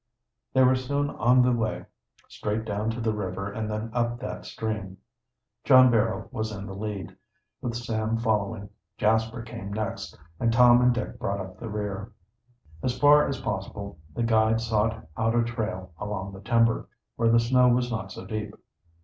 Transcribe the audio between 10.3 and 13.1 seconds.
and Tom and Dick brought up the rear. As